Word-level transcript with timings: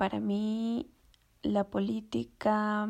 Para 0.00 0.18
mí 0.18 0.90
la 1.42 1.64
política 1.64 2.88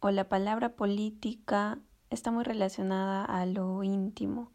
o 0.00 0.10
la 0.10 0.28
palabra 0.28 0.76
política 0.76 1.78
está 2.10 2.30
muy 2.30 2.44
relacionada 2.44 3.24
a 3.24 3.46
lo 3.46 3.82
íntimo, 3.82 4.52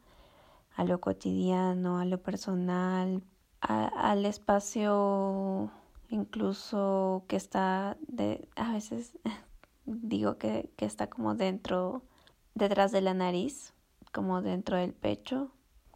a 0.75 0.83
lo 0.83 1.01
cotidiano, 1.01 1.97
a 1.97 2.05
lo 2.05 2.21
personal, 2.21 3.23
al 3.59 4.27
espacio 4.27 5.71
incluso 6.09 7.23
que 7.27 7.37
está 7.37 7.97
de 8.07 8.47
a 8.55 8.71
veces 8.71 9.17
digo 9.87 10.37
que, 10.37 10.71
que 10.75 10.85
está 10.85 11.09
como 11.09 11.33
dentro 11.33 12.03
detrás 12.53 12.91
de 12.91 13.01
la 13.01 13.15
nariz 13.15 13.73
como 14.11 14.43
dentro 14.43 14.77
del 14.77 14.93
pecho 14.93 15.49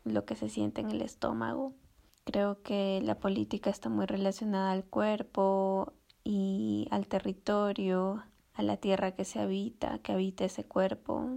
lo 0.05 0.25
que 0.25 0.36
se 0.36 0.50
siente 0.50 0.82
en 0.82 0.89
el 0.89 1.04
estómago 1.04 1.75
creo 2.24 2.62
que 2.62 3.02
la 3.04 3.20
política 3.20 3.70
está 3.70 3.90
muy 3.90 4.05
relacionada 4.05 4.72
al 4.72 4.86
cuerpo 4.86 5.94
y 6.23 6.88
al 6.91 7.08
territorio 7.08 8.23
a 8.54 8.63
la 8.63 8.77
tierra 8.77 9.12
que 9.13 9.26
se 9.26 9.40
habita 9.40 9.99
que 9.99 10.13
habita 10.13 10.46
ese 10.46 10.63
cuerpo. 10.63 11.30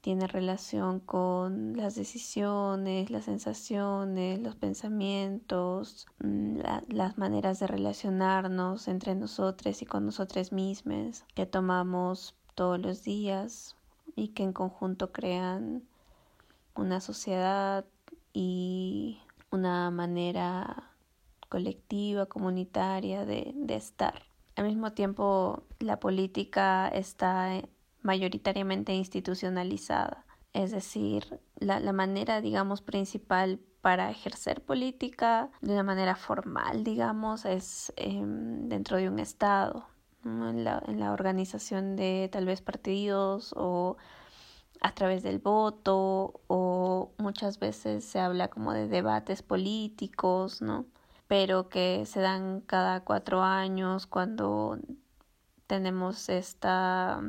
Tiene 0.00 0.26
relación 0.26 0.98
con 0.98 1.76
las 1.76 1.94
decisiones, 1.94 3.10
las 3.10 3.26
sensaciones, 3.26 4.40
los 4.40 4.56
pensamientos, 4.56 6.06
mm, 6.18 6.58
las 6.88 7.18
maneras 7.18 7.60
de 7.60 7.68
relacionarnos 7.68 8.88
entre 8.88 9.14
nosotros 9.14 9.80
y 9.80 9.86
con 9.86 10.04
nosotros 10.06 10.50
mismos 10.50 11.24
que 11.34 11.46
tomamos 11.46 12.34
todos 12.56 12.80
los 12.80 13.04
días 13.04 13.76
y 14.16 14.28
que 14.28 14.42
en 14.42 14.52
conjunto 14.52 15.12
crean 15.12 15.84
una 16.74 17.00
sociedad 17.00 17.84
y 18.32 19.20
una 19.52 19.90
manera 19.90 20.90
colectiva, 21.48 22.26
comunitaria 22.26 23.24
de, 23.24 23.52
de 23.54 23.76
estar. 23.76 24.22
Al 24.56 24.66
mismo 24.66 24.92
tiempo, 24.92 25.64
la 25.78 26.00
política 26.00 26.88
está 26.88 27.62
mayoritariamente 28.02 28.92
institucionalizada. 28.94 30.26
Es 30.52 30.70
decir, 30.72 31.40
la, 31.56 31.80
la 31.80 31.92
manera, 31.92 32.40
digamos, 32.40 32.82
principal 32.82 33.60
para 33.80 34.10
ejercer 34.10 34.64
política 34.64 35.50
de 35.60 35.72
una 35.72 35.82
manera 35.82 36.14
formal, 36.14 36.84
digamos, 36.84 37.44
es 37.44 37.92
em, 37.96 38.68
dentro 38.68 38.96
de 38.96 39.08
un 39.08 39.18
Estado, 39.18 39.86
en, 40.24 40.64
la, 40.64 40.82
en 40.86 41.00
la 41.00 41.12
organización 41.12 41.96
de 41.96 42.28
tal 42.30 42.46
vez 42.46 42.62
partidos 42.62 43.52
o 43.56 43.96
a 44.82 44.94
través 44.94 45.22
del 45.22 45.38
voto 45.38 46.40
o 46.48 47.12
muchas 47.18 47.58
veces 47.58 48.04
se 48.04 48.18
habla 48.18 48.48
como 48.48 48.72
de 48.72 48.88
debates 48.88 49.42
políticos, 49.42 50.60
¿no? 50.60 50.86
Pero 51.28 51.68
que 51.68 52.04
se 52.04 52.20
dan 52.20 52.60
cada 52.60 53.00
cuatro 53.00 53.42
años 53.42 54.06
cuando 54.06 54.78
tenemos 55.66 56.28
esta 56.28 57.22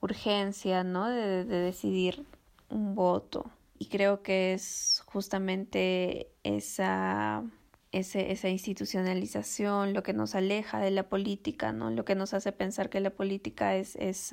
urgencia, 0.00 0.82
¿no? 0.82 1.08
De, 1.08 1.44
de 1.44 1.58
decidir 1.58 2.26
un 2.70 2.94
voto. 2.94 3.50
Y 3.78 3.86
creo 3.86 4.22
que 4.22 4.54
es 4.54 5.02
justamente 5.06 6.28
esa, 6.42 7.44
ese, 7.92 8.32
esa 8.32 8.48
institucionalización 8.48 9.92
lo 9.92 10.02
que 10.02 10.12
nos 10.12 10.34
aleja 10.34 10.78
de 10.78 10.90
la 10.90 11.08
política, 11.08 11.72
¿no? 11.72 11.90
Lo 11.90 12.04
que 12.04 12.14
nos 12.14 12.34
hace 12.34 12.50
pensar 12.52 12.90
que 12.90 13.00
la 13.00 13.10
política 13.10 13.76
es, 13.76 13.94
es, 13.96 14.32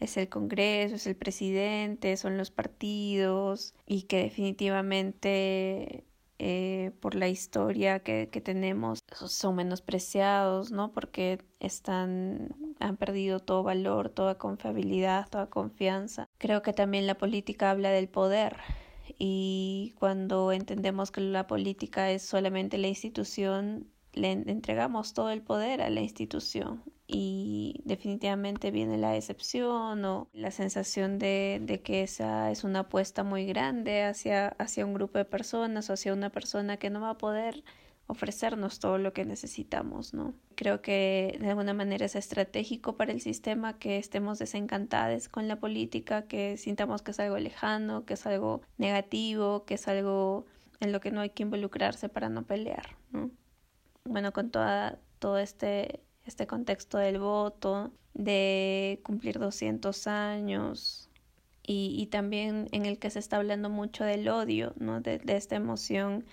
es 0.00 0.16
el 0.16 0.28
Congreso, 0.28 0.94
es 0.94 1.06
el 1.06 1.16
presidente, 1.16 2.16
son 2.16 2.36
los 2.38 2.50
partidos 2.50 3.74
y 3.86 4.02
que 4.02 4.22
definitivamente 4.22 6.04
eh, 6.38 6.92
por 7.00 7.16
la 7.16 7.28
historia 7.28 8.00
que, 8.00 8.28
que 8.30 8.40
tenemos 8.40 9.00
son 9.12 9.56
menospreciados, 9.56 10.70
¿no? 10.70 10.92
Porque 10.92 11.40
están, 11.58 12.54
han 12.78 12.96
perdido 12.96 13.40
todo 13.40 13.64
valor, 13.64 14.08
toda 14.08 14.36
confiabilidad, 14.38 15.28
toda 15.28 15.50
confianza. 15.50 16.28
Creo 16.38 16.62
que 16.62 16.72
también 16.72 17.08
la 17.08 17.18
política 17.18 17.70
habla 17.70 17.90
del 17.90 18.08
poder 18.08 18.56
y 19.18 19.94
cuando 19.98 20.52
entendemos 20.52 21.10
que 21.10 21.22
la 21.22 21.48
política 21.48 22.10
es 22.12 22.22
solamente 22.22 22.78
la 22.78 22.86
institución, 22.86 23.88
le 24.12 24.30
entregamos 24.32 25.14
todo 25.14 25.30
el 25.30 25.42
poder 25.42 25.82
a 25.82 25.90
la 25.90 26.00
institución 26.00 26.84
y 27.10 27.80
definitivamente 27.86 28.70
viene 28.70 28.98
la 28.98 29.16
excepción 29.16 30.04
o 30.04 30.28
la 30.34 30.50
sensación 30.50 31.18
de, 31.18 31.58
de, 31.62 31.80
que 31.80 32.02
esa 32.02 32.50
es 32.50 32.64
una 32.64 32.80
apuesta 32.80 33.24
muy 33.24 33.46
grande 33.46 34.04
hacia, 34.04 34.48
hacia 34.48 34.84
un 34.84 34.92
grupo 34.92 35.16
de 35.16 35.24
personas 35.24 35.88
o 35.88 35.94
hacia 35.94 36.12
una 36.12 36.28
persona 36.28 36.76
que 36.76 36.90
no 36.90 37.00
va 37.00 37.10
a 37.10 37.18
poder 37.18 37.64
ofrecernos 38.08 38.78
todo 38.78 38.98
lo 38.98 39.14
que 39.14 39.24
necesitamos, 39.24 40.12
¿no? 40.12 40.34
Creo 40.54 40.82
que 40.82 41.38
de 41.40 41.48
alguna 41.48 41.72
manera 41.72 42.04
es 42.04 42.14
estratégico 42.14 42.96
para 42.96 43.12
el 43.12 43.22
sistema 43.22 43.78
que 43.78 43.96
estemos 43.96 44.38
desencantados 44.38 45.30
con 45.30 45.48
la 45.48 45.56
política, 45.56 46.26
que 46.26 46.58
sintamos 46.58 47.00
que 47.00 47.12
es 47.12 47.20
algo 47.20 47.38
lejano, 47.38 48.04
que 48.04 48.14
es 48.14 48.26
algo 48.26 48.60
negativo, 48.76 49.64
que 49.64 49.74
es 49.74 49.88
algo 49.88 50.44
en 50.80 50.92
lo 50.92 51.00
que 51.00 51.10
no 51.10 51.22
hay 51.22 51.30
que 51.30 51.42
involucrarse 51.42 52.10
para 52.10 52.28
no 52.28 52.44
pelear, 52.44 52.96
¿no? 53.12 53.30
Bueno, 54.04 54.32
con 54.32 54.50
toda, 54.50 54.98
todo 55.18 55.38
este 55.38 56.00
este 56.28 56.46
contexto 56.46 56.98
del 56.98 57.18
voto, 57.18 57.92
de 58.14 59.00
cumplir 59.02 59.38
200 59.38 60.06
años 60.06 61.08
y, 61.62 61.94
y, 61.98 62.06
también 62.06 62.68
en 62.72 62.86
el 62.86 62.98
que 62.98 63.10
se 63.10 63.18
está 63.18 63.36
hablando 63.36 63.68
mucho 63.70 64.04
del 64.04 64.28
odio, 64.28 64.72
¿no? 64.78 65.00
de, 65.00 65.18
de 65.18 65.36
esta 65.36 65.56
emoción 65.56 66.24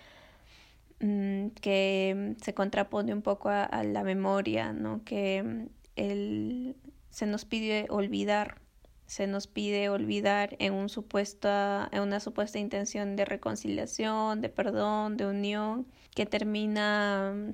mmm, 0.99 1.47
que 1.61 2.35
se 2.41 2.53
contrapone 2.53 3.13
un 3.13 3.21
poco 3.21 3.49
a, 3.49 3.83
la 3.83 4.03
memoria, 4.03 4.73
¿no? 4.73 5.03
que 5.03 5.67
el, 5.95 6.75
se 7.09 7.25
nos 7.25 7.45
pide 7.45 7.87
olvidar 7.89 8.61
se 9.07 9.27
nos 9.27 9.45
pide 9.45 9.89
olvidar 9.89 10.55
en, 10.57 10.73
un 10.73 10.89
supuesta, 10.89 11.87
en 11.91 12.01
una 12.01 12.19
supuesta 12.19 12.57
intención 12.57 13.15
de 13.15 13.25
reconciliación, 13.25 14.41
de 14.41 14.49
perdón, 14.49 15.15
de 15.15 15.27
unión, 15.27 15.85
que 16.15 16.25
termina 16.25 17.53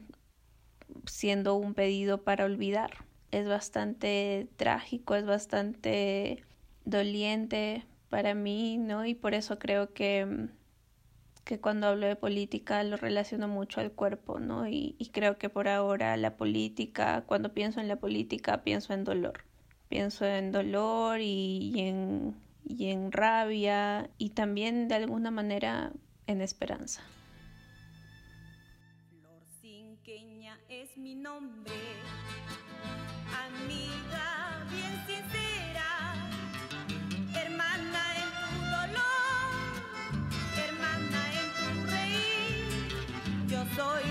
siendo 1.06 1.56
un 1.56 1.74
pedido 1.74 2.24
para 2.24 2.46
olvidar. 2.46 3.06
Es 3.32 3.48
bastante 3.48 4.48
trágico, 4.58 5.16
es 5.16 5.26
bastante 5.26 6.44
doliente 6.86 7.86
para 8.10 8.34
mí, 8.34 8.78
¿no? 8.78 9.06
Y 9.06 9.16
por 9.16 9.34
eso 9.34 9.58
creo 9.58 9.94
que, 9.94 10.48
que 11.44 11.60
cuando 11.60 11.88
hablo 11.88 12.08
de 12.08 12.16
política 12.16 12.84
lo 12.84 12.98
relaciono 12.98 13.48
mucho 13.48 13.80
al 13.80 13.92
cuerpo, 13.92 14.40
¿no? 14.40 14.68
Y, 14.68 14.96
y 15.00 15.10
creo 15.10 15.38
que 15.38 15.50
por 15.50 15.68
ahora 15.68 16.18
la 16.18 16.36
política, 16.36 17.24
cuando 17.26 17.54
pienso 17.54 17.80
en 17.80 17.88
la 17.88 17.96
política, 17.96 18.64
pienso 18.64 18.94
en 18.94 19.04
dolor. 19.04 19.46
Pienso 19.88 20.26
en 20.26 20.52
dolor 20.52 21.20
y, 21.22 21.72
y 21.74 21.80
en, 21.82 22.36
y 22.66 22.88
en 22.88 23.12
rabia 23.12 24.10
y 24.18 24.30
también 24.30 24.88
de 24.88 24.96
alguna 24.96 25.32
manera 25.32 25.92
en 26.28 26.42
esperanza. 26.42 27.02
Mi 30.98 31.16
nombre, 31.16 31.72
amiga 33.46 34.66
bien 34.70 34.96
sincera, 35.08 36.16
hermana 37.34 38.04
en 38.22 38.30
tu 38.40 38.50
dolor, 38.76 39.52
hermana 40.58 41.22
en 41.40 41.48
tu 41.58 41.68
reír. 41.92 42.92
Yo 43.48 43.62
soy 43.76 44.04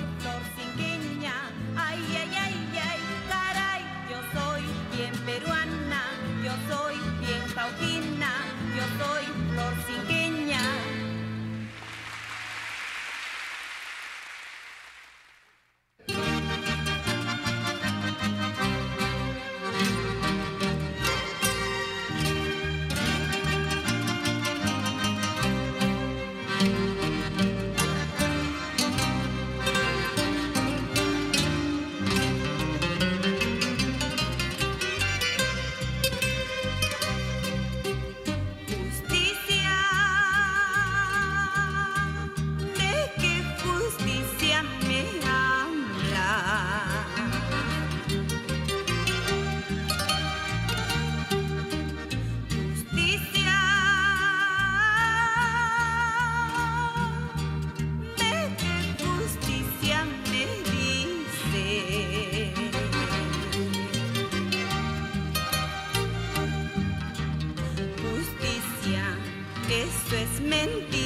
mentira. 70.50 70.99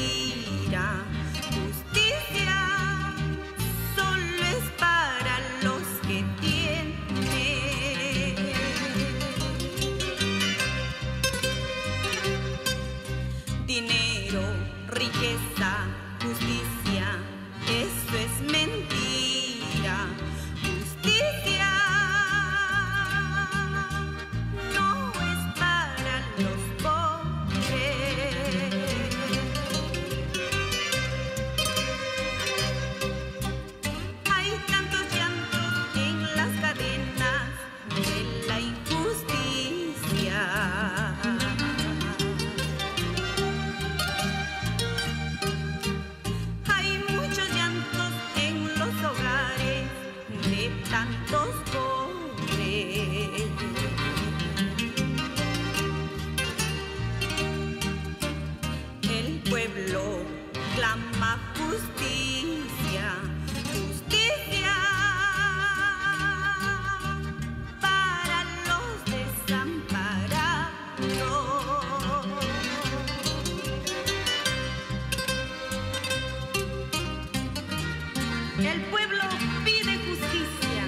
El 78.57 78.81
pueblo 78.83 79.25
pide 79.65 79.99
justicia, 80.07 80.85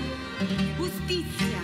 justicia, 0.79 1.56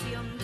canción 0.00 0.39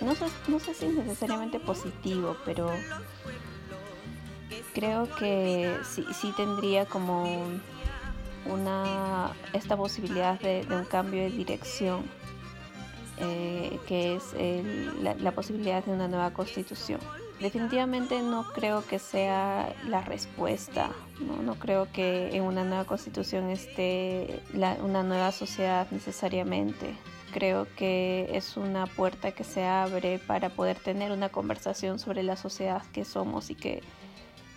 No 0.00 0.14
sé, 0.14 0.26
no 0.46 0.58
sé 0.60 0.74
si 0.74 0.86
es 0.86 0.94
necesariamente 0.94 1.58
positivo, 1.60 2.36
pero 2.44 2.70
creo 4.74 5.08
que 5.16 5.76
sí, 5.84 6.04
sí 6.12 6.32
tendría 6.36 6.86
como 6.86 7.24
una 8.46 9.32
esta 9.52 9.76
posibilidad 9.76 10.38
de, 10.40 10.66
un 10.70 10.84
cambio 10.84 11.22
de 11.22 11.30
dirección, 11.30 12.04
eh, 13.18 13.78
que 13.86 14.16
es 14.16 14.32
el- 14.34 15.02
la, 15.02 15.14
la 15.14 15.32
posibilidad 15.32 15.84
de 15.84 15.92
una 15.92 16.08
nueva 16.08 16.30
constitución. 16.32 17.00
Definitivamente 17.40 18.20
no 18.22 18.44
creo 18.52 18.84
que 18.86 18.98
sea 18.98 19.72
la 19.88 20.00
respuesta, 20.00 20.90
no, 21.20 21.42
no 21.42 21.54
creo 21.56 21.90
que 21.92 22.34
en 22.36 22.42
una 22.42 22.64
nueva 22.64 22.84
constitución 22.84 23.50
esté 23.50 24.40
la- 24.54 24.76
una 24.82 25.02
nueva 25.02 25.32
sociedad 25.32 25.86
necesariamente. 25.90 26.94
Creo 27.32 27.66
que 27.76 28.28
es 28.32 28.56
una 28.56 28.86
puerta 28.86 29.32
que 29.32 29.44
se 29.44 29.64
abre 29.64 30.18
para 30.18 30.48
poder 30.50 30.78
tener 30.78 31.12
una 31.12 31.28
conversación 31.28 31.98
sobre 31.98 32.22
la 32.22 32.36
sociedad 32.36 32.82
que 32.92 33.04
somos 33.04 33.50
y 33.50 33.54
que 33.54 33.82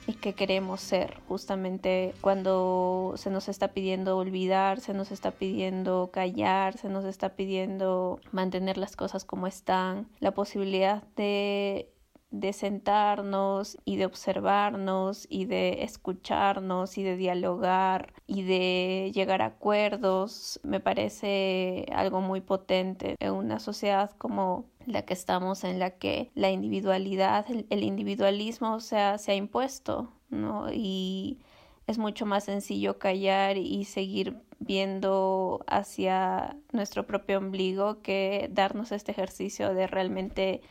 y 0.08 0.14
que 0.14 0.34
queremos 0.34 0.82
ser. 0.82 1.20
Justamente 1.28 2.14
cuando 2.22 3.14
se 3.18 3.30
nos 3.30 3.50
está 3.50 3.70
pidiendo 3.70 4.18
olvidar, 4.18 4.80
se 4.80 4.94
nos 4.94 5.12
está 5.12 5.32
pidiendo 5.32 6.10
callar, 6.12 6.78
se 6.78 6.90
nos 6.90 7.06
está 7.06 7.30
pidiendo 7.30 8.20
mantener 8.32 8.78
las 8.78 8.96
cosas 8.96 9.26
como 9.26 9.48
están, 9.48 10.08
la 10.20 10.32
posibilidad 10.32 11.04
de 11.16 11.90
de 12.32 12.54
sentarnos 12.54 13.78
y 13.84 13.98
de 13.98 14.06
observarnos 14.06 15.28
y 15.30 15.46
de 15.46 15.84
escucharnos 15.84 16.98
y 16.98 17.04
de 17.04 17.18
dialogar 17.18 18.14
y 18.26 18.44
de 18.44 19.12
llegar 19.14 19.42
a 19.42 19.48
acuerdos 19.48 20.60
me 20.64 20.80
parece 20.80 21.86
algo 21.94 22.22
muy 22.22 22.40
potente 22.40 23.16
en 23.20 23.34
una 23.34 23.60
sociedad 23.60 24.12
como 24.18 24.66
la 24.86 25.04
que 25.04 25.14
estamos 25.14 25.66
en 25.66 25.78
la 25.78 25.92
que 25.92 26.32
la 26.34 26.50
individualidad 26.50 27.46
el, 27.52 27.68
el 27.70 27.84
individualismo 27.84 28.76
o 28.76 28.80
sea, 28.80 29.18
se 29.18 29.34
ha 29.34 29.36
impuesto 29.36 30.10
no 30.30 30.72
y 30.72 31.40
es 31.88 31.98
mucho 31.98 32.26
más 32.26 32.46
sencillo 32.46 32.98
callar 32.98 33.58
y 33.58 33.84
seguir 33.84 34.38
viendo 34.60 35.66
hacia 35.68 36.56
nuestro 36.72 37.06
propio 37.06 37.40
ombligo 37.40 38.02
que 38.02 38.50
darnos 38.54 38.94
este 38.94 39.12
ejercicio 39.12 39.74
de 39.74 39.88
realmente 39.88 40.62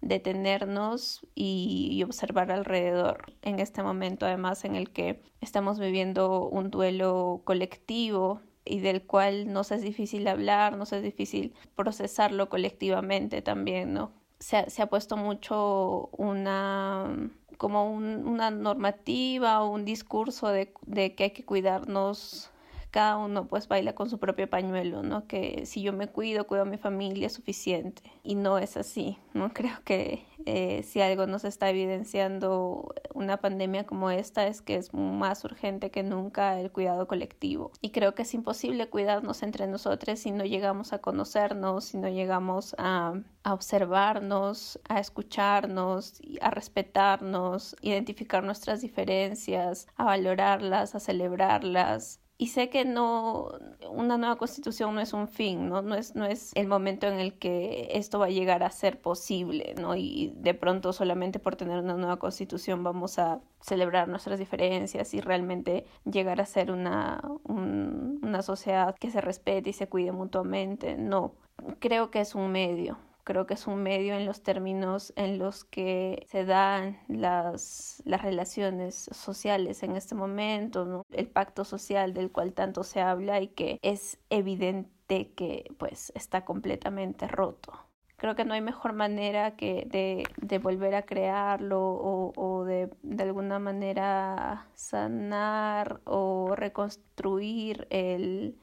detenernos 0.00 1.26
y, 1.34 2.02
observar 2.04 2.50
alrededor 2.50 3.32
en 3.42 3.60
este 3.60 3.82
momento 3.82 4.26
además 4.26 4.64
en 4.64 4.74
el 4.74 4.90
que 4.90 5.20
estamos 5.40 5.78
viviendo 5.78 6.48
un 6.48 6.70
duelo 6.70 7.42
colectivo 7.44 8.40
y 8.64 8.80
del 8.80 9.02
cual 9.02 9.52
nos 9.52 9.70
es 9.70 9.82
difícil 9.82 10.26
hablar, 10.28 10.76
nos 10.76 10.92
es 10.92 11.02
difícil 11.02 11.54
procesarlo 11.76 12.48
colectivamente 12.48 13.42
también, 13.42 13.92
¿no? 13.92 14.12
Se 14.38 14.56
ha, 14.56 14.70
se 14.70 14.82
ha 14.82 14.86
puesto 14.86 15.16
mucho 15.16 16.08
una 16.12 17.30
como 17.58 17.92
un, 17.92 18.26
una 18.26 18.50
normativa 18.50 19.62
o 19.62 19.70
un 19.70 19.84
discurso 19.84 20.48
de, 20.48 20.72
de 20.86 21.14
que 21.14 21.24
hay 21.24 21.30
que 21.32 21.44
cuidarnos 21.44 22.49
cada 22.90 23.16
uno 23.16 23.46
pues 23.46 23.68
baila 23.68 23.94
con 23.94 24.10
su 24.10 24.18
propio 24.18 24.48
pañuelo, 24.48 25.02
¿no? 25.02 25.26
Que 25.26 25.64
si 25.66 25.82
yo 25.82 25.92
me 25.92 26.08
cuido, 26.08 26.46
cuido 26.46 26.62
a 26.62 26.66
mi 26.66 26.76
familia 26.76 27.26
es 27.26 27.32
suficiente. 27.32 28.02
Y 28.22 28.34
no 28.34 28.58
es 28.58 28.76
así, 28.76 29.18
¿no? 29.32 29.52
Creo 29.54 29.82
que 29.84 30.24
eh, 30.46 30.82
si 30.82 31.00
algo 31.00 31.26
nos 31.26 31.44
está 31.44 31.70
evidenciando 31.70 32.94
una 33.14 33.38
pandemia 33.38 33.84
como 33.84 34.10
esta 34.10 34.46
es 34.46 34.62
que 34.62 34.76
es 34.76 34.92
más 34.94 35.44
urgente 35.44 35.90
que 35.90 36.02
nunca 36.02 36.58
el 36.58 36.70
cuidado 36.72 37.06
colectivo. 37.06 37.72
Y 37.80 37.90
creo 37.90 38.14
que 38.14 38.22
es 38.22 38.34
imposible 38.34 38.88
cuidarnos 38.88 39.42
entre 39.42 39.66
nosotros 39.66 40.18
si 40.20 40.30
no 40.30 40.44
llegamos 40.44 40.92
a 40.92 40.98
conocernos, 40.98 41.84
si 41.84 41.98
no 41.98 42.08
llegamos 42.08 42.74
a, 42.78 43.20
a 43.42 43.54
observarnos, 43.54 44.80
a 44.88 45.00
escucharnos, 45.00 46.20
a 46.40 46.50
respetarnos, 46.50 47.76
identificar 47.82 48.42
nuestras 48.42 48.80
diferencias, 48.80 49.86
a 49.96 50.04
valorarlas, 50.04 50.94
a 50.94 51.00
celebrarlas, 51.00 52.19
y 52.40 52.46
sé 52.46 52.70
que 52.70 52.86
no 52.86 53.50
una 53.90 54.16
nueva 54.16 54.36
constitución 54.36 54.94
no 54.94 55.02
es 55.02 55.12
un 55.12 55.28
fin, 55.28 55.68
¿no? 55.68 55.82
No 55.82 55.94
es, 55.94 56.16
no 56.16 56.24
es 56.24 56.52
el 56.54 56.68
momento 56.68 57.06
en 57.06 57.20
el 57.20 57.34
que 57.34 57.88
esto 57.92 58.18
va 58.18 58.26
a 58.26 58.30
llegar 58.30 58.62
a 58.62 58.70
ser 58.70 58.98
posible, 58.98 59.74
¿no? 59.78 59.94
Y 59.94 60.32
de 60.36 60.54
pronto 60.54 60.94
solamente 60.94 61.38
por 61.38 61.56
tener 61.56 61.80
una 61.80 61.98
nueva 61.98 62.16
constitución 62.18 62.82
vamos 62.82 63.18
a 63.18 63.42
celebrar 63.60 64.08
nuestras 64.08 64.38
diferencias 64.38 65.12
y 65.12 65.20
realmente 65.20 65.84
llegar 66.10 66.40
a 66.40 66.46
ser 66.46 66.72
una, 66.72 67.20
un, 67.44 68.20
una 68.22 68.40
sociedad 68.40 68.96
que 68.98 69.10
se 69.10 69.20
respete 69.20 69.68
y 69.68 69.74
se 69.74 69.90
cuide 69.90 70.12
mutuamente. 70.12 70.96
No, 70.96 71.34
creo 71.78 72.10
que 72.10 72.20
es 72.20 72.34
un 72.34 72.50
medio. 72.52 72.96
Creo 73.24 73.46
que 73.46 73.54
es 73.54 73.66
un 73.66 73.82
medio 73.82 74.14
en 74.14 74.26
los 74.26 74.42
términos 74.42 75.12
en 75.16 75.38
los 75.38 75.64
que 75.64 76.24
se 76.28 76.44
dan 76.44 76.98
las, 77.08 78.02
las 78.04 78.22
relaciones 78.22 79.08
sociales 79.12 79.82
en 79.82 79.96
este 79.96 80.14
momento, 80.14 81.04
el 81.10 81.28
pacto 81.28 81.64
social 81.64 82.14
del 82.14 82.30
cual 82.32 82.52
tanto 82.52 82.84
se 82.84 83.00
habla 83.00 83.40
y 83.40 83.48
que 83.48 83.78
es 83.82 84.18
evidente 84.30 85.32
que 85.34 85.72
pues 85.78 86.12
está 86.14 86.44
completamente 86.44 87.26
roto. 87.28 87.72
Creo 88.16 88.36
que 88.36 88.44
no 88.44 88.52
hay 88.52 88.60
mejor 88.60 88.92
manera 88.92 89.56
que 89.56 89.86
de, 89.90 90.24
de 90.36 90.58
volver 90.58 90.94
a 90.94 91.02
crearlo 91.06 91.80
o, 91.80 92.32
o 92.36 92.64
de, 92.64 92.90
de 93.02 93.22
alguna 93.24 93.58
manera 93.58 94.68
sanar 94.74 96.00
o 96.04 96.54
reconstruir 96.54 97.86
el, 97.88 98.58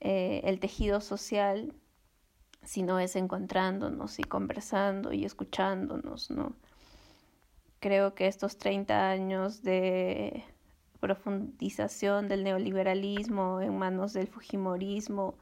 eh, 0.00 0.42
el 0.44 0.60
tejido 0.60 1.00
social 1.00 1.74
si 2.62 2.82
no 2.82 2.98
es 3.00 3.16
encontrándonos 3.16 4.18
y 4.18 4.24
conversando 4.24 5.12
y 5.12 5.24
escuchándonos, 5.24 6.30
¿no? 6.30 6.54
Creo 7.80 8.14
que 8.14 8.26
estos 8.26 8.58
30 8.58 9.10
años 9.10 9.62
de 9.62 10.44
profundización 11.00 12.28
del 12.28 12.44
neoliberalismo 12.44 13.60
en 13.60 13.78
manos 13.78 14.12
del 14.12 14.28
fujimorismo, 14.28 15.34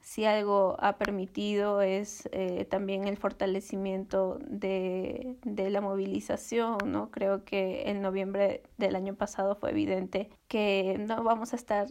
si 0.00 0.24
algo 0.24 0.76
ha 0.80 0.98
permitido 0.98 1.80
es 1.80 2.28
eh, 2.32 2.66
también 2.66 3.06
el 3.08 3.16
fortalecimiento 3.16 4.38
de, 4.46 5.36
de, 5.44 5.70
la 5.70 5.80
movilización, 5.80 6.78
¿no? 6.86 7.10
Creo 7.10 7.44
que 7.44 7.90
en 7.90 8.02
noviembre 8.02 8.62
del 8.76 8.96
año 8.96 9.14
pasado 9.14 9.56
fue 9.56 9.70
evidente 9.70 10.30
que 10.46 10.96
no 10.98 11.22
vamos 11.22 11.52
a 11.54 11.56
estar 11.56 11.88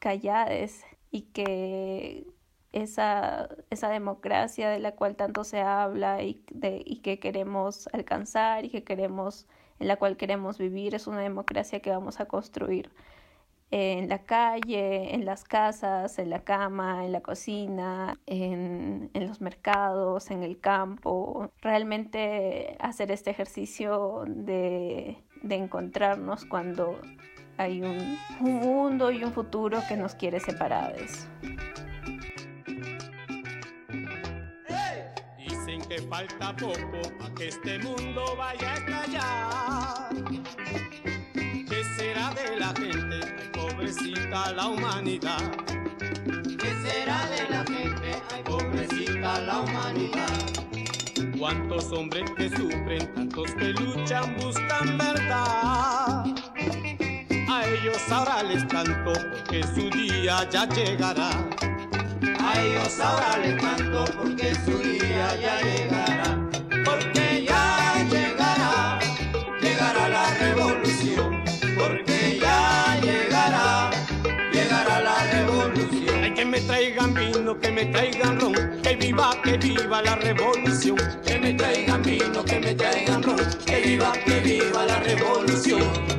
calladas 0.00 0.84
y 1.10 1.22
que 1.22 2.26
esa, 2.72 3.48
esa 3.70 3.88
democracia 3.88 4.68
de 4.70 4.78
la 4.78 4.92
cual 4.92 5.16
tanto 5.16 5.44
se 5.44 5.60
habla 5.60 6.22
y, 6.22 6.42
de, 6.52 6.82
y 6.84 6.96
que 6.98 7.18
queremos 7.18 7.88
alcanzar 7.92 8.64
y 8.64 8.70
que 8.70 8.84
queremos, 8.84 9.46
en 9.78 9.88
la 9.88 9.96
cual 9.96 10.16
queremos 10.16 10.58
vivir, 10.58 10.94
es 10.94 11.06
una 11.06 11.20
democracia 11.20 11.80
que 11.80 11.90
vamos 11.90 12.20
a 12.20 12.26
construir 12.26 12.90
en 13.72 14.08
la 14.08 14.24
calle, 14.24 15.14
en 15.14 15.24
las 15.24 15.44
casas, 15.44 16.18
en 16.18 16.28
la 16.28 16.42
cama, 16.42 17.04
en 17.04 17.12
la 17.12 17.20
cocina, 17.20 18.18
en, 18.26 19.10
en 19.14 19.28
los 19.28 19.40
mercados, 19.40 20.30
en 20.30 20.42
el 20.42 20.58
campo. 20.58 21.52
Realmente 21.60 22.76
hacer 22.80 23.12
este 23.12 23.30
ejercicio 23.30 24.24
de, 24.26 25.22
de 25.42 25.54
encontrarnos 25.54 26.44
cuando 26.46 27.00
hay 27.58 27.82
un, 27.82 28.18
un 28.40 28.54
mundo 28.54 29.12
y 29.12 29.22
un 29.22 29.32
futuro 29.32 29.78
que 29.88 29.96
nos 29.96 30.14
quiere 30.16 30.40
separados. 30.40 31.28
Que 36.00 36.06
falta 36.06 36.56
poco 36.56 37.00
para 37.18 37.34
que 37.34 37.48
este 37.48 37.78
mundo 37.78 38.36
vaya 38.36 38.72
a 38.72 38.76
estallar. 38.76 40.08
¿Qué 41.34 41.84
será 41.96 42.30
de 42.30 42.56
la 42.58 42.68
gente? 42.74 43.20
Ay, 43.38 43.50
pobrecita 43.52 44.52
la 44.52 44.68
humanidad. 44.68 45.40
¿Qué 46.58 46.74
será 46.84 47.26
de 47.28 47.48
la 47.50 47.64
gente? 47.64 48.22
Ay, 48.34 48.42
pobrecita 48.44 49.40
la 49.40 49.60
humanidad. 49.60 51.38
Cuántos 51.38 51.92
hombres 51.92 52.30
que 52.36 52.48
sufren, 52.50 53.14
tantos 53.14 53.50
que 53.54 53.72
luchan, 53.72 54.36
buscan 54.36 54.98
verdad. 54.98 56.24
A 57.48 57.66
ellos 57.66 57.98
ahora 58.10 58.42
les 58.42 58.64
canto 58.64 59.12
porque 59.12 59.62
su 59.74 59.90
día 59.90 60.48
ya 60.50 60.66
llegará. 60.68 61.30
A 62.50 62.60
ellos 62.60 62.98
ahora 62.98 63.38
les 63.38 63.54
canto 63.62 64.04
porque 64.18 64.52
su 64.64 64.76
día 64.78 65.28
ya 65.40 65.60
llegará. 65.60 66.48
Porque 66.84 67.44
ya 67.46 68.04
llegará, 68.10 68.98
llegará 69.60 70.08
la 70.08 70.34
revolución. 70.34 71.44
Porque 71.78 72.40
ya 72.40 72.98
llegará, 73.02 73.90
llegará 74.52 75.00
la 75.00 75.26
revolución. 75.30 76.24
Hay 76.24 76.34
que 76.34 76.44
me 76.44 76.60
traigan 76.60 77.14
vino, 77.14 77.60
que 77.60 77.70
me 77.70 77.84
traigan 77.86 78.40
ron, 78.40 78.82
que 78.82 78.96
viva, 78.96 79.30
que 79.44 79.56
viva 79.56 80.02
la 80.02 80.16
revolución. 80.16 80.96
Que 81.24 81.38
me 81.38 81.54
traigan 81.54 82.02
vino, 82.02 82.44
que 82.44 82.58
me 82.58 82.74
traigan 82.74 83.22
ron, 83.22 83.38
que 83.64 83.80
viva, 83.80 84.12
que 84.26 84.40
viva 84.40 84.86
la 84.86 84.98
revolución. 84.98 86.09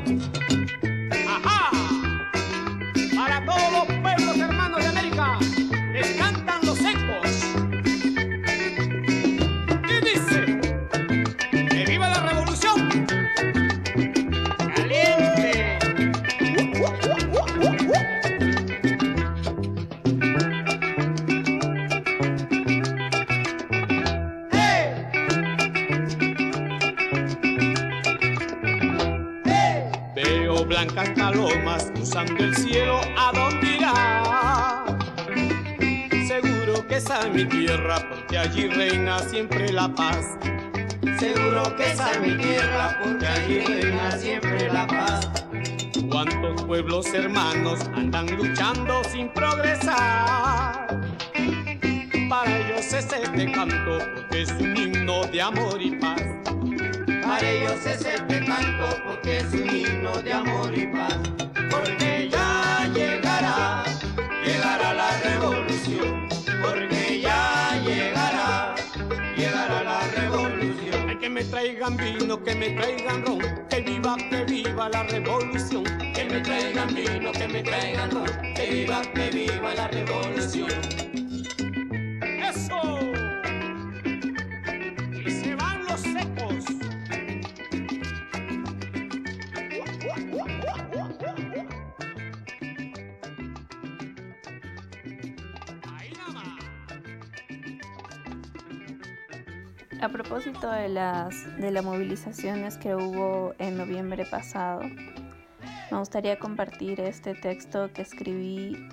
Palomas 31.32 31.92
cruzando 31.94 32.44
el 32.44 32.56
cielo, 32.56 33.00
¿a 33.18 33.32
dónde 33.32 33.76
irá? 33.78 34.86
Seguro 36.28 36.86
que 36.88 36.98
esa 36.98 37.22
es 37.22 37.34
mi 37.34 37.46
tierra, 37.46 38.06
porque 38.10 38.38
allí 38.38 38.68
reina 38.68 39.20
siempre 39.20 39.72
la 39.72 39.88
paz. 39.88 40.38
Seguro 41.20 41.76
que 41.78 41.92
esa 41.92 42.12
es 42.12 42.20
mi 42.20 42.38
tierra, 42.38 43.00
porque 43.02 43.28
allí 43.28 43.60
reina 43.60 44.12
siempre 44.12 44.70
la 44.72 44.88
paz. 44.88 45.30
Cuántos 46.10 46.64
pueblos 46.64 47.06
hermanos 47.14 47.80
andan 47.96 48.26
luchando 48.36 49.02
sin 49.06 49.30
progresar. 49.30 50.88
Para 52.30 52.58
ellos 52.58 52.94
es 52.94 52.94
este 52.94 53.52
canto, 53.54 54.00
porque 54.16 54.42
es 54.42 54.52
un 54.52 54.76
himno 54.76 55.24
de 55.28 55.42
amor 55.42 55.82
y 55.82 55.92
paz. 55.92 56.31
Para 57.42 57.54
ellos 57.54 57.86
es 57.88 58.06
este 58.06 58.46
canto, 58.46 59.02
porque 59.04 59.38
es 59.40 59.52
un 59.52 59.76
himno 59.76 60.22
de 60.22 60.32
amor 60.32 60.78
y 60.78 60.86
paz. 60.86 61.18
Porque 61.72 62.30
ya 62.32 62.88
llegará, 62.94 63.84
llegará 64.46 64.94
la 64.94 65.20
revolución. 65.22 66.30
Porque 66.62 67.20
ya 67.20 67.82
llegará, 67.84 68.76
llegará 69.36 69.84
la 69.84 70.02
revolución. 70.10 71.20
Que 71.20 71.30
me 71.32 71.44
traigan 71.44 71.98
vino, 71.98 72.44
que 72.44 72.54
me 72.54 72.70
traigan 72.70 73.26
ron, 73.26 73.40
que 73.68 73.82
viva, 73.82 74.18
que 74.30 74.44
viva 74.44 74.90
la 74.90 75.02
revolución. 75.02 75.84
Que 76.14 76.26
me 76.26 76.42
traigan 76.42 76.94
vino, 76.94 77.32
que 77.32 77.48
me 77.48 77.64
traigan 77.64 78.12
ron, 78.12 78.54
que 78.54 78.68
viva, 78.70 79.02
que 79.16 79.30
viva 79.32 79.74
la 79.74 79.88
revolución. 79.88 81.01
A 100.02 100.10
propósito 100.10 100.72
de 100.72 100.90
las, 100.90 101.56
de 101.58 101.70
las 101.70 101.86
movilizaciones 101.86 102.76
que 102.76 102.96
hubo 102.96 103.54
en 103.60 103.78
noviembre 103.78 104.26
pasado, 104.26 104.82
me 105.92 105.98
gustaría 106.00 106.40
compartir 106.40 107.00
este 107.00 107.36
texto 107.36 107.94
que 107.94 108.02
escribí 108.02 108.90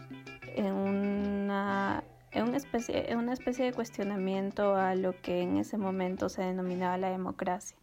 en 0.55 0.75
una, 0.75 2.05
en 2.31 2.49
una, 2.49 2.59
especie, 2.59 3.11
en 3.11 3.17
una 3.17 3.33
especie 3.33 3.65
de 3.65 3.73
cuestionamiento 3.73 4.77
a 4.77 4.95
lo 4.97 5.19
que 5.23 5.41
en 5.41 5.57
ese 5.57 5.79
momento 5.79 6.29
se 6.29 6.43
denominaba 6.43 6.99
la 6.99 7.09
democracia, 7.09 7.79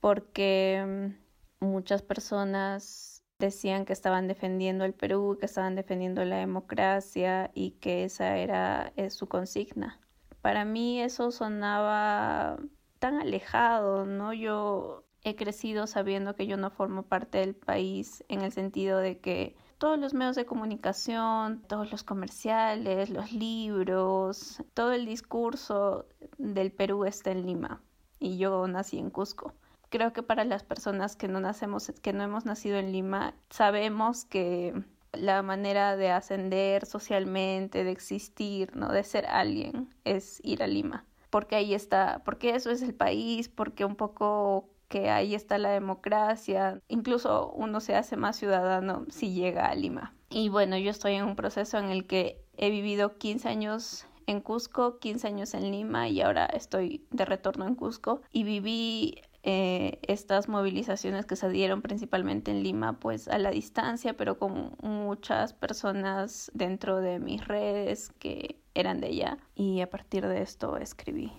porque 0.00 1.14
mm, 1.60 1.64
muchas 1.64 2.02
personas 2.02 3.22
decían 3.38 3.84
que 3.84 3.92
estaban 3.92 4.26
defendiendo 4.26 4.84
el 4.84 4.94
Perú, 4.94 5.36
que 5.38 5.46
estaban 5.46 5.76
defendiendo 5.76 6.24
la 6.24 6.38
democracia 6.38 7.52
y 7.54 7.70
que 7.72 8.02
esa 8.02 8.36
era 8.36 8.92
su 9.10 9.28
consigna. 9.28 10.00
Para 10.44 10.66
mí 10.66 11.00
eso 11.00 11.30
sonaba 11.30 12.58
tan 12.98 13.18
alejado, 13.18 14.04
¿no? 14.04 14.34
Yo 14.34 15.04
he 15.22 15.36
crecido 15.36 15.86
sabiendo 15.86 16.36
que 16.36 16.46
yo 16.46 16.58
no 16.58 16.68
formo 16.68 17.04
parte 17.04 17.38
del 17.38 17.54
país 17.54 18.22
en 18.28 18.42
el 18.42 18.52
sentido 18.52 18.98
de 18.98 19.20
que 19.20 19.56
todos 19.78 19.98
los 19.98 20.12
medios 20.12 20.36
de 20.36 20.44
comunicación, 20.44 21.62
todos 21.66 21.90
los 21.90 22.02
comerciales, 22.02 23.08
los 23.08 23.32
libros, 23.32 24.62
todo 24.74 24.92
el 24.92 25.06
discurso 25.06 26.04
del 26.36 26.72
Perú 26.72 27.06
está 27.06 27.30
en 27.30 27.46
Lima 27.46 27.80
y 28.18 28.36
yo 28.36 28.68
nací 28.68 28.98
en 28.98 29.08
Cusco. 29.08 29.54
Creo 29.88 30.12
que 30.12 30.22
para 30.22 30.44
las 30.44 30.62
personas 30.62 31.16
que 31.16 31.26
no 31.26 31.40
nacemos, 31.40 31.90
que 32.02 32.12
no 32.12 32.22
hemos 32.22 32.44
nacido 32.44 32.76
en 32.76 32.92
Lima, 32.92 33.32
sabemos 33.48 34.26
que 34.26 34.74
la 35.16 35.42
manera 35.42 35.96
de 35.96 36.10
ascender 36.10 36.86
socialmente, 36.86 37.84
de 37.84 37.90
existir, 37.90 38.76
¿no? 38.76 38.92
de 38.92 39.04
ser 39.04 39.26
alguien, 39.26 39.88
es 40.04 40.40
ir 40.44 40.62
a 40.62 40.66
Lima. 40.66 41.04
porque 41.30 41.56
ahí 41.56 41.74
está, 41.74 42.22
porque 42.24 42.54
eso 42.54 42.70
es 42.70 42.80
el 42.80 42.94
país, 42.94 43.48
porque 43.48 43.84
un 43.84 43.96
poco 43.96 44.68
que 44.88 45.10
ahí 45.10 45.34
está 45.34 45.58
la 45.58 45.70
democracia, 45.70 46.80
incluso 46.86 47.50
uno 47.56 47.80
se 47.80 47.96
hace 47.96 48.16
más 48.16 48.36
ciudadano 48.36 49.04
si 49.10 49.34
llega 49.34 49.66
a 49.66 49.74
Lima. 49.74 50.14
Y 50.30 50.48
bueno, 50.48 50.76
yo 50.78 50.90
estoy 50.90 51.14
en 51.14 51.24
un 51.24 51.34
proceso 51.34 51.78
en 51.78 51.90
el 51.90 52.06
que 52.06 52.40
he 52.56 52.70
vivido 52.70 53.18
15 53.18 53.48
años 53.48 54.06
en 54.26 54.40
Cusco, 54.40 54.98
15 54.98 55.26
años 55.26 55.54
en 55.54 55.70
Lima 55.70 56.08
y 56.08 56.20
ahora 56.20 56.46
estoy 56.46 57.04
de 57.10 57.24
retorno 57.24 57.66
en 57.66 57.74
Cusco 57.74 58.22
y 58.32 58.44
viví 58.44 59.20
eh, 59.44 60.00
estas 60.02 60.48
movilizaciones 60.48 61.26
que 61.26 61.36
se 61.36 61.48
dieron 61.50 61.82
principalmente 61.82 62.50
en 62.50 62.62
Lima 62.62 62.98
pues 62.98 63.28
a 63.28 63.38
la 63.38 63.50
distancia 63.50 64.16
pero 64.16 64.38
con 64.38 64.76
muchas 64.82 65.52
personas 65.52 66.50
dentro 66.54 67.00
de 67.00 67.18
mis 67.18 67.46
redes 67.46 68.10
que 68.18 68.58
eran 68.74 69.00
de 69.00 69.08
allá. 69.08 69.38
Y 69.54 69.80
a 69.80 69.90
partir 69.90 70.26
de 70.26 70.42
esto 70.42 70.76
escribí 70.78 71.32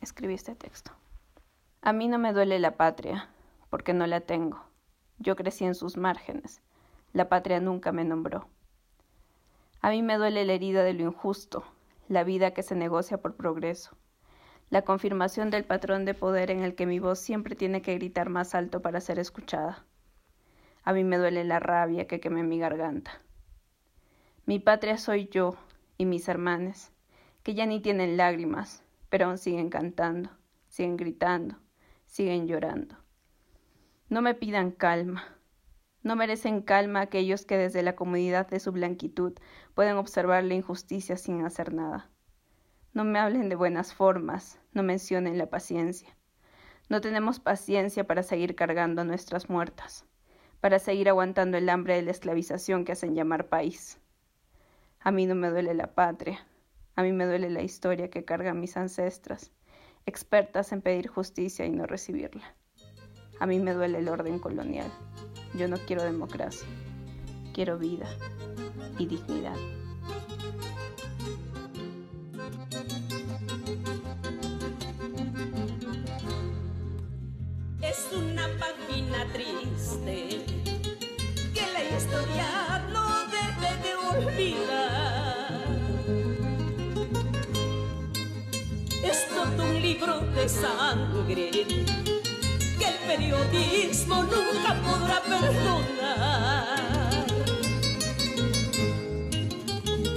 escribí 0.00 0.34
este 0.34 0.54
texto. 0.54 0.92
A 1.82 1.92
mí 1.92 2.08
no 2.08 2.18
me 2.18 2.32
duele 2.32 2.58
la 2.58 2.76
patria 2.76 3.28
porque 3.68 3.92
no 3.92 4.06
la 4.06 4.20
tengo. 4.20 4.64
Yo 5.18 5.36
crecí 5.36 5.64
en 5.64 5.74
sus 5.74 5.96
márgenes. 5.96 6.62
La 7.12 7.28
patria 7.28 7.60
nunca 7.60 7.92
me 7.92 8.04
nombró. 8.04 8.48
A 9.82 9.90
mí 9.90 10.02
me 10.02 10.16
duele 10.16 10.44
la 10.44 10.52
herida 10.54 10.82
de 10.82 10.94
lo 10.94 11.02
injusto 11.02 11.64
la 12.10 12.24
vida 12.24 12.50
que 12.50 12.64
se 12.64 12.74
negocia 12.74 13.18
por 13.18 13.36
progreso, 13.36 13.96
la 14.70 14.82
confirmación 14.82 15.50
del 15.50 15.64
patrón 15.64 16.04
de 16.04 16.14
poder 16.14 16.50
en 16.52 16.62
el 16.62 16.76
que 16.76 16.86
mi 16.86 17.00
voz 17.00 17.18
siempre 17.18 17.56
tiene 17.56 17.82
que 17.82 17.94
gritar 17.96 18.28
más 18.30 18.54
alto 18.54 18.80
para 18.80 19.00
ser 19.00 19.18
escuchada. 19.18 19.84
A 20.84 20.92
mí 20.92 21.02
me 21.02 21.18
duele 21.18 21.44
la 21.44 21.58
rabia 21.58 22.06
que 22.06 22.20
queme 22.20 22.44
mi 22.44 22.58
garganta. 22.58 23.20
Mi 24.46 24.60
patria 24.60 24.96
soy 24.96 25.28
yo 25.28 25.56
y 25.98 26.06
mis 26.06 26.28
hermanos, 26.28 26.92
que 27.42 27.54
ya 27.54 27.66
ni 27.66 27.80
tienen 27.80 28.16
lágrimas, 28.16 28.84
pero 29.08 29.26
aún 29.26 29.38
siguen 29.38 29.70
cantando, 29.70 30.30
siguen 30.68 30.96
gritando, 30.96 31.56
siguen 32.06 32.46
llorando. 32.46 32.96
No 34.08 34.22
me 34.22 34.34
pidan 34.34 34.70
calma. 34.70 35.24
No 36.02 36.16
merecen 36.16 36.62
calma 36.62 37.00
aquellos 37.00 37.44
que 37.44 37.58
desde 37.58 37.82
la 37.82 37.94
comodidad 37.94 38.48
de 38.48 38.60
su 38.60 38.72
blanquitud 38.72 39.34
pueden 39.74 39.96
observar 39.96 40.44
la 40.44 40.54
injusticia 40.54 41.16
sin 41.16 41.44
hacer 41.44 41.74
nada. 41.74 42.08
No 42.92 43.04
me 43.04 43.20
hablen 43.20 43.48
de 43.48 43.54
buenas 43.54 43.94
formas, 43.94 44.58
no 44.72 44.82
mencionen 44.82 45.38
la 45.38 45.46
paciencia. 45.46 46.16
No 46.88 47.00
tenemos 47.00 47.38
paciencia 47.38 48.04
para 48.04 48.24
seguir 48.24 48.56
cargando 48.56 49.04
nuestras 49.04 49.48
muertas, 49.48 50.04
para 50.60 50.80
seguir 50.80 51.08
aguantando 51.08 51.56
el 51.56 51.68
hambre 51.68 51.94
de 51.94 52.02
la 52.02 52.10
esclavización 52.10 52.84
que 52.84 52.92
hacen 52.92 53.14
llamar 53.14 53.48
país. 53.48 54.00
A 54.98 55.12
mí 55.12 55.24
no 55.24 55.36
me 55.36 55.50
duele 55.50 55.72
la 55.74 55.94
patria, 55.94 56.44
a 56.96 57.04
mí 57.04 57.12
me 57.12 57.26
duele 57.26 57.48
la 57.48 57.62
historia 57.62 58.10
que 58.10 58.24
cargan 58.24 58.58
mis 58.58 58.76
ancestras, 58.76 59.52
expertas 60.04 60.72
en 60.72 60.82
pedir 60.82 61.06
justicia 61.06 61.64
y 61.66 61.70
no 61.70 61.86
recibirla. 61.86 62.56
A 63.38 63.46
mí 63.46 63.60
me 63.60 63.72
duele 63.72 63.98
el 63.98 64.08
orden 64.08 64.40
colonial. 64.40 64.90
Yo 65.54 65.68
no 65.68 65.76
quiero 65.78 66.02
democracia, 66.02 66.68
quiero 67.54 67.78
vida 67.78 68.08
y 68.98 69.06
dignidad. 69.06 69.56
Sangre 90.48 91.50
que 91.50 92.86
el 92.86 92.94
periodismo 93.06 94.22
nunca 94.22 94.74
podrá 94.82 95.20
perdonar. 95.22 97.26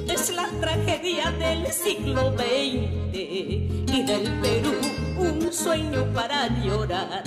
Es 0.08 0.30
la 0.30 0.48
tragedia 0.62 1.32
del 1.32 1.68
siglo 1.72 2.34
XX 2.38 3.14
y 3.14 4.04
del 4.06 4.32
Perú 4.42 4.74
un 5.18 5.52
sueño 5.52 6.06
para 6.14 6.48
llorar. 6.64 7.24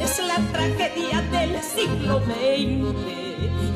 Es 0.00 0.18
la 0.26 0.38
tragedia 0.52 1.20
del 1.30 1.62
siglo 1.62 2.20
XX 2.20 2.96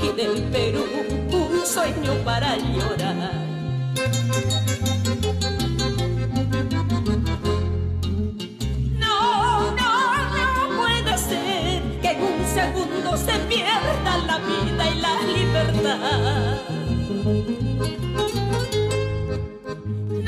y 0.02 0.12
del 0.16 0.42
Perú 0.50 0.86
un 1.32 1.66
sueño 1.66 2.14
para 2.24 2.56
llorar. 2.56 3.40
Y 14.50 15.00
la 15.00 15.14
libertad. 15.22 16.58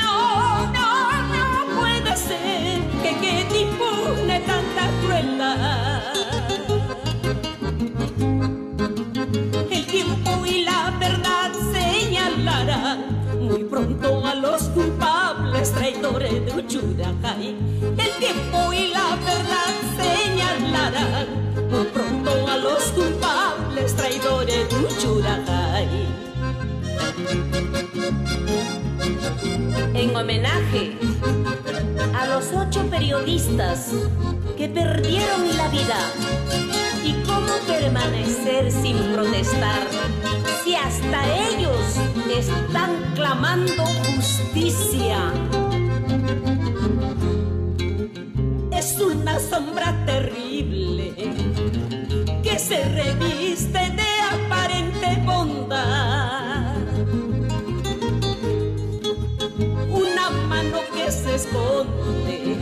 No, 0.00 0.66
no, 0.76 0.88
no 1.32 1.80
puede 1.80 2.16
ser 2.16 2.80
que 3.02 3.10
quede 3.20 3.60
impune 3.62 4.40
tanta 4.40 4.84
crueldad. 5.02 6.02
El 9.70 9.86
tiempo 9.86 10.46
y 10.46 10.64
la 10.64 10.90
verdad 11.00 11.52
señalarán 11.72 13.00
muy 13.40 13.64
pronto 13.64 14.24
a 14.26 14.34
los 14.34 14.62
culpables 14.68 15.72
traidores 15.72 16.44
de 16.46 16.52
Uchuracay. 16.62 17.56
El 17.98 18.10
tiempo 18.18 18.72
y 18.72 18.88
la 18.88 19.01
En 29.94 30.16
homenaje 30.16 30.92
a 32.14 32.26
los 32.26 32.46
ocho 32.52 32.88
periodistas 32.90 33.92
que 34.56 34.68
perdieron 34.68 35.56
la 35.56 35.68
vida 35.68 35.98
y 37.04 37.12
cómo 37.26 37.52
permanecer 37.66 38.70
sin 38.70 38.96
protestar 39.12 39.80
si 40.64 40.74
hasta 40.74 41.48
ellos 41.48 41.96
están 42.38 43.12
clamando 43.14 43.84
justicia. 44.14 45.32
Es 48.70 48.98
una 49.00 49.38
sombra 49.38 49.94
terrible 50.06 51.12
que 52.42 52.58
se 52.58 52.84
reviste 52.84 53.78
de 53.90 54.01
esconde 61.34 62.56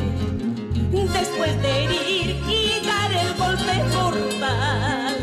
después 0.92 1.60
de 1.62 1.84
herir 1.84 2.36
y 2.48 2.80
dar 2.86 3.12
el 3.12 3.34
golpe 3.34 3.84
mortal. 3.94 5.16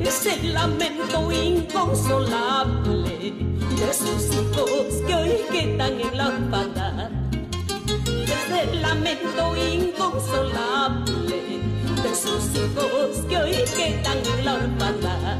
Es 0.00 0.26
el 0.26 0.52
lamento 0.52 1.32
inconsolable 1.32 3.32
de 3.76 3.94
sus 3.94 4.34
hijos 4.34 5.02
que 5.06 5.14
hoy 5.14 5.32
quedan 5.50 6.00
en 6.00 6.18
la. 6.18 6.32
Es 8.24 8.50
el 8.68 8.82
lamento 8.82 9.56
inconsolable 9.56 11.60
de 12.02 12.14
sus 12.14 12.54
hijos 12.54 13.24
que 13.28 13.36
hoy 13.36 13.54
quedan 13.76 14.18
en 14.18 14.44
la 14.44 14.54
orfandad. 14.54 15.38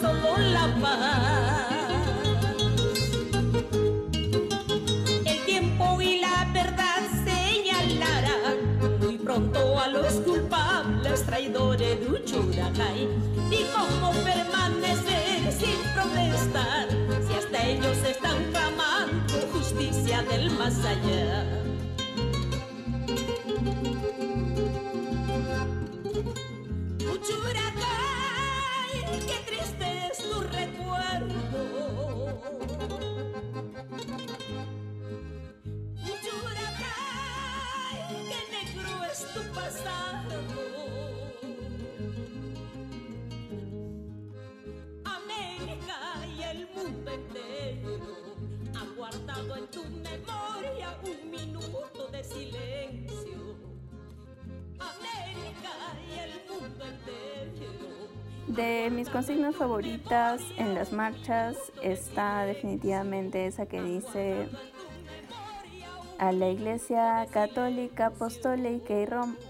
Solo 0.00 0.36
la 0.38 0.66
paz. 0.80 1.68
El 5.24 5.44
tiempo 5.44 6.00
y 6.00 6.20
la 6.20 6.48
verdad 6.52 7.02
señalarán 7.24 8.98
muy 9.00 9.18
pronto 9.18 9.78
a 9.78 9.88
los 9.88 10.12
culpables 10.20 11.24
traidores 11.24 12.00
de 12.00 12.06
Uchuracay. 12.06 13.08
Y 13.50 13.64
cómo 13.74 14.12
permanecer 14.24 15.52
sin 15.52 15.78
protestar 15.94 16.88
si 17.26 17.34
hasta 17.34 17.66
ellos 17.66 17.96
están 18.06 18.38
clamando 18.52 19.34
justicia 19.52 20.22
del 20.22 20.50
más 20.52 20.78
allá. 20.84 21.27
América 45.04 46.26
y 46.36 46.42
el 46.42 46.68
mundo 46.74 47.10
entero 47.10 47.98
ha 48.74 48.96
guardado 48.96 49.56
en 49.56 49.66
tu 49.68 49.84
memoria 49.84 50.98
un 51.04 51.30
minuto 51.30 52.08
de 52.10 52.24
silencio. 52.24 53.56
América 54.78 55.72
y 56.08 56.18
el 56.18 56.32
mundo 56.48 56.84
entero. 56.84 58.08
De 58.48 58.90
mis 58.90 59.08
consignas 59.08 59.54
favoritas 59.54 60.42
en 60.56 60.74
las 60.74 60.92
marchas 60.92 61.56
está 61.82 62.44
definitivamente 62.44 63.46
esa 63.46 63.66
que 63.66 63.82
dice 63.82 64.48
a 66.18 66.32
la 66.32 66.48
Iglesia 66.48 67.26
Católica 67.30 68.06
Apostólica 68.06 68.92
y, 68.92 69.06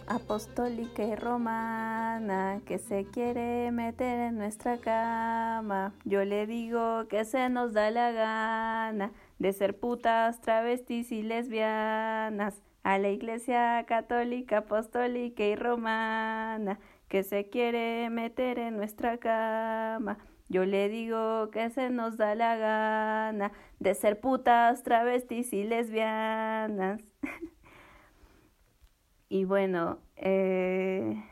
Apostólica 0.06 1.02
y 1.02 1.14
Romana 1.16 2.60
que 2.66 2.78
se 2.78 3.06
quiere 3.06 3.70
meter 3.72 4.18
en 4.18 4.36
nuestra 4.36 4.78
cama. 4.78 5.94
Yo 6.04 6.24
le 6.24 6.46
digo 6.46 7.08
que 7.08 7.24
se 7.24 7.48
nos 7.48 7.72
da 7.72 7.90
la 7.90 8.12
gana 8.12 9.12
de 9.38 9.52
ser 9.52 9.78
putas, 9.78 10.40
travestis 10.40 11.10
y 11.12 11.22
lesbianas. 11.22 12.62
A 12.84 12.96
la 12.98 13.08
Iglesia 13.08 13.84
Católica 13.86 14.58
Apostólica 14.58 15.42
y 15.42 15.56
Romana 15.56 16.78
que 17.08 17.22
se 17.22 17.48
quiere 17.50 18.08
meter 18.10 18.58
en 18.58 18.76
nuestra 18.76 19.18
cama. 19.18 20.18
Yo 20.48 20.64
le 20.64 20.88
digo 20.88 21.50
que 21.50 21.68
se 21.68 21.90
nos 21.90 22.16
da 22.16 22.34
la 22.34 22.56
gana 22.56 23.52
de 23.80 23.94
ser 23.94 24.18
putas, 24.18 24.82
travestis 24.82 25.52
y 25.52 25.64
lesbianas. 25.64 27.02
y 29.28 29.44
bueno, 29.44 30.00
eh, 30.16 31.22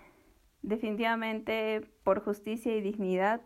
definitivamente 0.61 1.81
por 2.05 2.23
justicia 2.23 2.77
y 2.77 2.83
dignidad, 2.83 3.41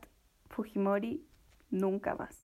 Fujimori 0.48 1.24
nunca 1.70 2.16
más. 2.16 2.48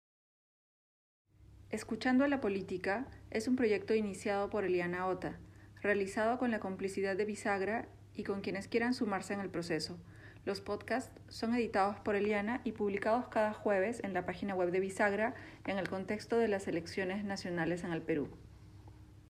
Escuchando 1.68 2.24
a 2.24 2.28
la 2.28 2.40
política 2.40 3.06
es 3.30 3.48
un 3.48 3.54
proyecto 3.54 3.94
iniciado 3.94 4.48
por 4.48 4.64
Eliana 4.64 5.06
Ota, 5.06 5.38
realizado 5.82 6.38
con 6.38 6.50
la 6.50 6.58
complicidad 6.58 7.16
de 7.16 7.26
Bisagra 7.26 7.86
y 8.14 8.24
con 8.24 8.40
quienes 8.40 8.66
quieran 8.66 8.94
sumarse 8.94 9.34
en 9.34 9.40
el 9.40 9.50
proceso. 9.50 10.00
Los 10.46 10.60
podcasts 10.60 11.12
son 11.28 11.54
editados 11.54 11.96
por 12.00 12.16
Eliana 12.16 12.62
y 12.64 12.72
publicados 12.72 13.28
cada 13.28 13.52
jueves 13.52 14.00
en 14.02 14.14
la 14.14 14.24
página 14.24 14.54
web 14.54 14.70
de 14.70 14.80
Bisagra 14.80 15.34
en 15.66 15.78
el 15.78 15.88
contexto 15.88 16.38
de 16.38 16.48
las 16.48 16.66
elecciones 16.66 17.24
nacionales 17.24 17.84
en 17.84 17.92
el 17.92 18.00
Perú. 18.00 18.28